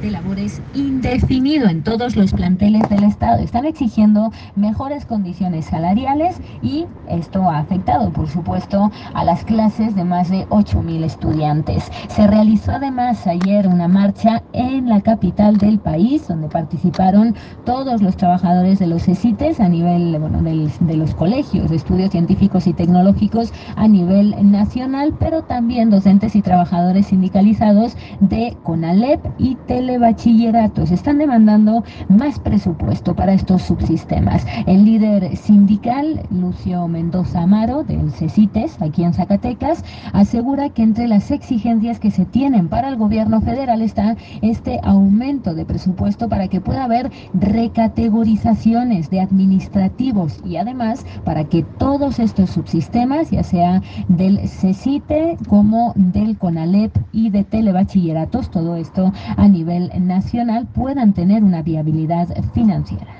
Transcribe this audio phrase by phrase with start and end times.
[0.00, 3.42] de labores indefinido en todos los planteles del Estado.
[3.42, 10.04] Están exigiendo mejores condiciones salariales y esto ha afectado, por supuesto, a las clases de
[10.04, 11.90] más de 8.000 estudiantes.
[12.08, 17.34] Se realizó además ayer una marcha en la capital del país, donde participaron
[17.64, 22.66] todos los trabajadores de los CECITES a nivel bueno, de los colegios de estudios científicos
[22.66, 30.90] y tecnológicos a nivel nacional, pero también docentes y trabajadores sindicalizados de CONALEP y Telebachilleratos.
[30.90, 34.44] Están demandando más presupuesto para estos subsistemas.
[34.66, 41.30] El líder sindical, Lucio Mendoza Amaro, del CECITES, aquí en Zacatecas, asegura que entre las
[41.30, 46.60] exigencias que se tienen para el gobierno federal está este aumento de presupuesto para que
[46.60, 54.40] pueda haber recategorizaciones de administrativos y además para que todos estos subsistemas, ya sea del
[54.48, 59.67] CECITE como del CONALEP y de telebachilleratos, todo esto a nivel
[60.00, 63.18] nacional, puedan tener una viabilidad financiera.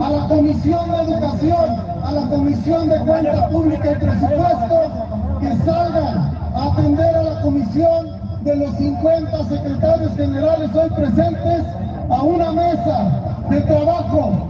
[0.00, 4.92] a la Comisión de Educación, a la Comisión de Cuenta Pública y Presupuestos
[5.40, 8.06] que salgan a atender a la Comisión
[8.42, 11.62] de los 50 secretarios generales hoy presentes
[12.10, 13.10] a una mesa
[13.48, 14.48] de trabajo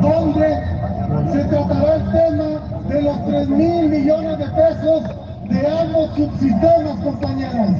[0.00, 0.56] donde
[1.32, 5.02] se tratará el tema de los 3 mil millones de pesos
[5.44, 7.70] de ambos subsistemas, compañeros.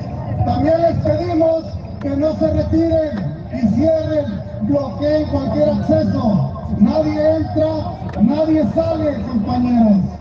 [0.44, 1.64] También les pedimos
[2.02, 6.52] que no se retiren y cierren, bloqueen cualquier acceso.
[6.78, 10.19] Nadie entra, nadie sale, compañeros.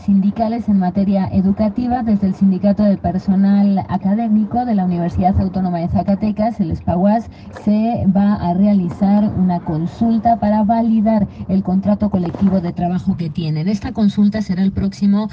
[0.00, 5.88] Sindicales en materia educativa, desde el Sindicato de Personal Académico de la Universidad Autónoma de
[5.88, 7.28] Zacatecas, el ESPAUAS,
[7.64, 13.68] se va a realizar una consulta para validar el contrato colectivo de trabajo que tienen.
[13.68, 15.26] Esta consulta será el próximo